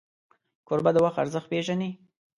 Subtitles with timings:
[0.67, 1.89] کوربه د وخت ارزښت پیژني.